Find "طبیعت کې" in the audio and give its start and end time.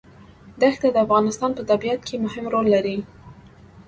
1.69-2.15